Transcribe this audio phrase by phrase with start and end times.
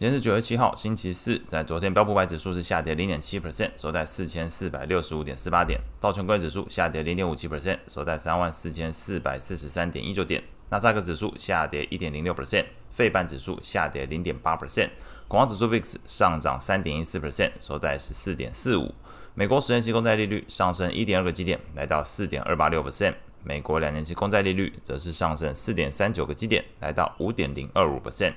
[0.00, 1.38] 今天是九月七号，星期四。
[1.46, 10.40] 在昨天，标普百指数是下跌零点七 percent，收在四千四百六十五点四八点；道琼工业指数下跌零点五七 percent，收在三万四千四百四十三点一九点；
[10.70, 14.88] 纳斯达克指数下跌一点零六 percent，费半指数下跌零点八 percent，
[15.28, 18.94] 恐慌指数 VIX 上涨三点一四 percent，收在十四点四五。
[19.34, 23.12] 美国十年期公债利率上升一点二个基点，来到四点二八六 percent；
[23.44, 28.32] 美国两年期公债利率则是上升四点三九个基点，来到五点零二五 percent。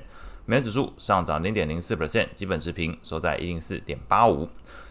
[0.45, 4.49] 美元指数上涨零点零四 percent，基本持平，收在一零四点八五。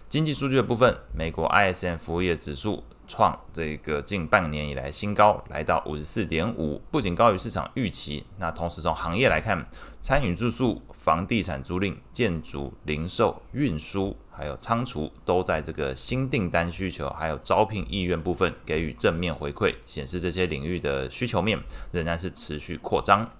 [0.08, 8.24] 经济数据的部分，美国 ISM 服务业指数创这个近半年以来新高，来到五十四点五，不仅高于市场预期。
[8.38, 9.66] 那同时从行业来看，
[10.00, 23.30] 餐饮住宿、房地产租赁、建筑、零售、运输，还有仓储，都在这个新订单需求还有招聘意愿部分给予正面回馈，显示这些领域的需求面仍然是持续扩张。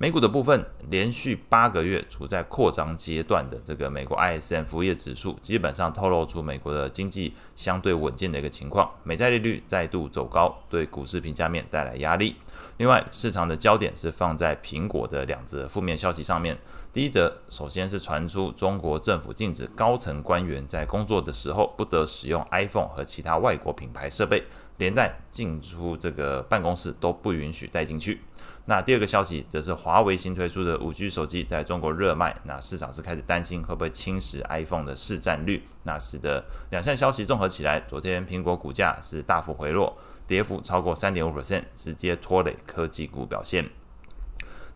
[0.00, 8.88] 美股的部分，连续八个月处在扩张阶段的这个美国 ISM 服务业指数，基本上透露出美国的经济相对稳健的一个情况。
[9.02, 12.36] 美债利率再度走高，对股市评价面带来压力。
[12.76, 16.56] 另外，市场的焦点是放在苹果的两则负面消息上面。
[16.92, 24.44] 第一则，首先是传出中国政府禁止高层官员在工作的时候不得使用 iPhone 和其他外国品牌设备，
[24.76, 28.20] 连带进出这个办公室都不允许带进去。
[28.66, 43.70] 那第二个消息则是华为新推出的五 G 手机在中国热卖，那市场是开始担心会不会侵蚀 iPhone 的市占率，那使得两项消息综合起来，昨天苹果股价是大幅回落，跌幅超过三点五 percent，直接拖累科技股表现。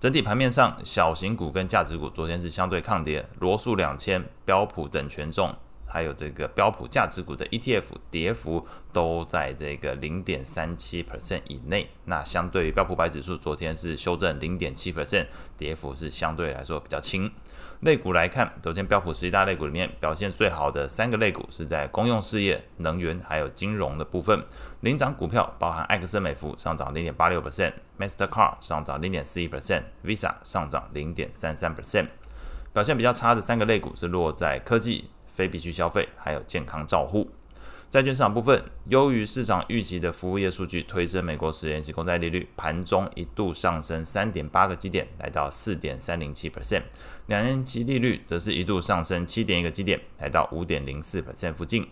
[0.00, 5.54] 整体盘面上，小型股跟价值股昨天是相对抗跌，罗素两千、标普等权重。
[5.92, 15.26] 还有这个标普价值股的 ETF 跌幅都在这个零点三七 percent 以内，那相对于标普白指数，昨天是修正零点七 percent，
[15.58, 17.30] 跌幅是相对来说比较轻。
[17.80, 24.42] 类股来看，昨天标普十一大类股里面表现最好的三个类股是在公用事业、能源还有金融的部分，
[24.80, 32.06] 领涨股票包含埃克森美孚上涨零点八六 percent，Mastercard 上涨零点四一 percent，Visa 上涨零点三三 percent。
[32.72, 35.10] 表现比较差的三个类股是落在科技。
[35.32, 37.30] 非必需消费，还有健康照护。
[37.90, 46.84] 债券市场部分，优于市场预期的服务业数据推升美国十年期公债利率，盘中一度上升三点八个基点，来到四点三零七 percent。
[47.26, 51.86] 两年期利率则是一度上升七点一个基点，来到五点零四 percent 附近。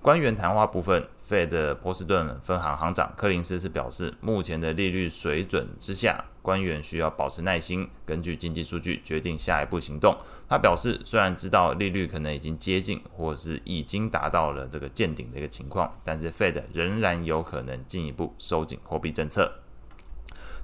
[0.00, 10.18] 官员谈话部分费的波士顿分行行长柯林斯是表示，目前的利率水准之下，官员需要保持耐心，根据经济数据决定下一步行动。
[10.48, 19.52] 他表示，虽然知道利率可能已经接近，或是已经达到了这个见顶的一个情况，但是费德仍然有可能进一步收紧货币政策。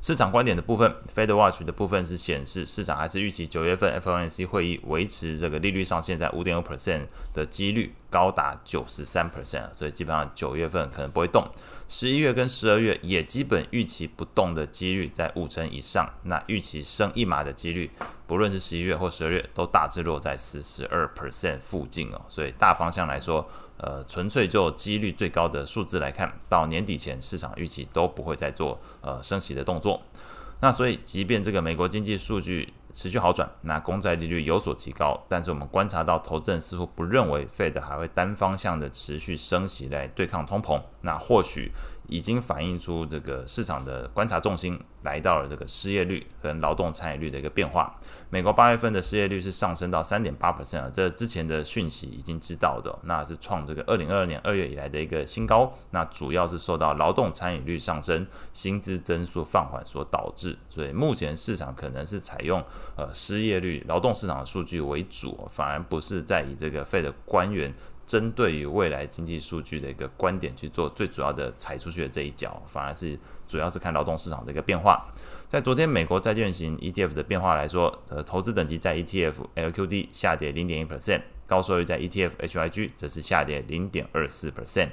[0.07, 11.45] 市场观点的部分，Fed Watch 的部分是显示，市场还是预期九月份 FOMC 会议维持这个利率上限在五点五 percent 的几率高达九十三 percent，所以基本上九月份可能不会动。
[11.89, 17.91] 十一月跟十二月也基本预期不动的几率在五成以上，那预期升一码的几率，
[18.27, 22.21] 不论是十一月或十二月，都大致落在四十二 percent 附近哦。
[22.29, 23.47] 所以大方向来说，
[23.79, 30.03] 呃，纯粹就几率最高的数字来看，到年底前市场预期都不会再做呃升息的动作。
[30.61, 40.81] 那所以，即便这个美国经济数据持续好转，那公债利率有所提高，但是我们观察到，投资人似乎不认为 Fed 还会单方向的持续升息来对抗通膨。
[41.03, 41.73] 那或许。
[42.09, 47.99] 已经反映出这个市场的观察重心来到了这个失业率跟劳动参与率的一个变化。
[48.31, 55.73] 美国八月份的失业率是上升到三点八 percent，这之前的讯息已经知道的，那是创这个二零二二年二月以来的一个新高。
[55.91, 60.57] 那主要是受到劳动参与率上升、薪资增速放缓所导致。
[60.69, 62.65] 所以目前市场可能是采用
[62.97, 67.73] 呃失业率、劳动市场的数据为主，反而不是在以这个 Fed 的官员。
[68.07, 75.05] 针对于未来经济数据的一个观点去做最主要的踩出去的这一脚，反而是主要是看劳动市场的一个变化。
[75.49, 84.91] 在昨天美国债券型 ETF 的变化来说，呃，投资等级在 ETF LQD 下跌零点一 percent，高收益在 ETF HYG 则是下跌零点二四 percent。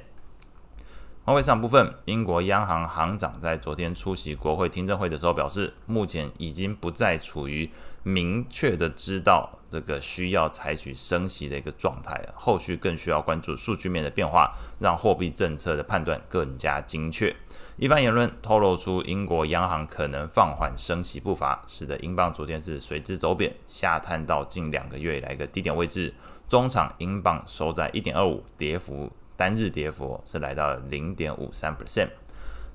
[1.26, 7.72] 外汇市场部分，英国央行行长在昨天出席国会听证会的时候表示，目前已经不再处于
[8.04, 17.34] 明确的知道这个需要采取升息的一个状态了，后续更需要关注数据面的变化，让货币政策的判断更加精确。
[17.78, 26.14] 一番言论透露出英国央行可能放缓升息步伐，使得英镑昨天是随之走贬，下探到近两个月以来一个低点位置。
[26.50, 29.10] 中场英镑收在一点二五，跌幅。
[29.44, 32.08] 单日跌幅是来到零点五三 percent。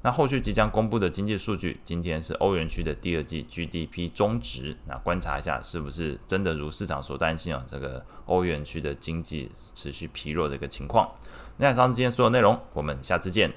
[0.03, 11.11] 那后续即将公布的经济数据，今天是欧元区的第二季 GDP 终值，那观察一下是不是真的如市场所担心啊，这个欧元区的经济持续疲弱的一个情况。
[11.57, 13.51] 那以上是今天所有内容，我们下次见。